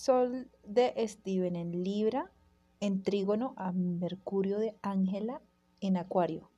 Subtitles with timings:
[0.00, 2.32] Sol de Steven en Libra,
[2.80, 5.42] en trígono a Mercurio de Ángela
[5.82, 6.50] en Acuario.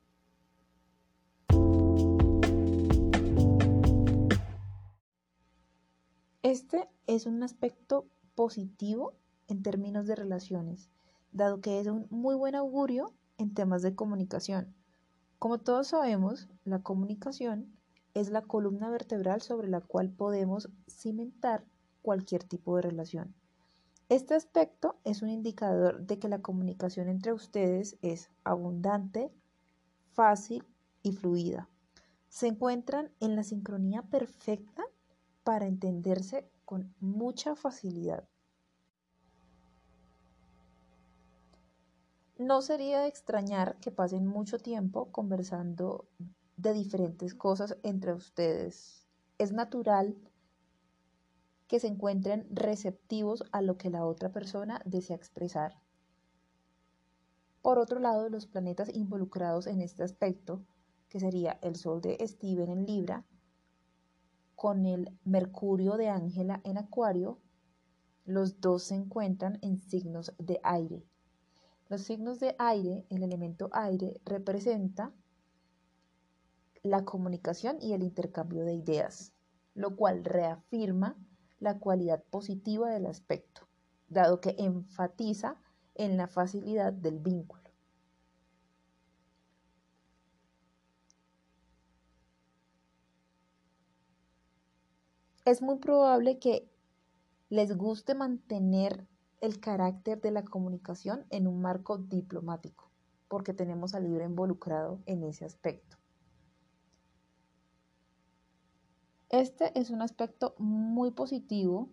[6.41, 9.13] Este es un aspecto positivo
[9.49, 10.89] en términos de relaciones,
[11.33, 14.73] dado que es un muy buen augurio en temas de comunicación.
[15.37, 17.75] Como todos sabemos, la comunicación
[18.13, 21.65] es la columna vertebral sobre la cual podemos cimentar
[22.03, 23.33] cualquier tipo de relación.
[24.09, 29.31] Este aspecto es un indicador de que la comunicación entre ustedes es abundante,
[30.11, 30.63] fácil
[31.01, 31.67] y fluida.
[32.29, 34.83] Se encuentran en la sincronía perfecta
[35.43, 38.27] para entenderse con mucha facilidad.
[42.37, 46.07] No sería de extrañar que pasen mucho tiempo conversando
[46.57, 49.07] de diferentes cosas entre ustedes.
[49.37, 50.15] Es natural
[51.73, 55.81] que se encuentren receptivos a lo que la otra persona desea expresar.
[57.63, 60.63] Por otro lado, los planetas involucrados en este aspecto,
[61.09, 63.25] que sería el Sol de Steven en Libra,
[64.53, 67.39] con el Mercurio de Ángela en Acuario,
[68.23, 71.03] los dos se encuentran en signos de aire.
[71.89, 75.11] Los signos de aire, el elemento aire, representa
[76.83, 79.33] la comunicación y el intercambio de ideas,
[79.73, 81.17] lo cual reafirma
[81.63, 83.67] la cualidad positiva del aspecto,
[84.09, 85.55] dado que enfatiza
[85.95, 87.63] en la facilidad del vínculo.
[95.45, 96.69] Es muy probable que
[97.49, 99.07] les guste mantener
[99.39, 102.91] el carácter de la comunicación en un marco diplomático,
[103.29, 106.02] porque tenemos al libro involucrado en ese aspecto.
[109.33, 111.89] Este es un aspecto muy positivo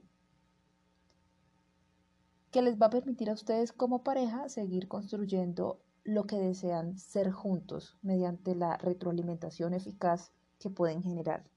[2.51, 7.31] que les va a permitir a ustedes como pareja seguir construyendo lo que desean ser
[7.31, 11.51] juntos mediante la retroalimentación eficaz que pueden generar.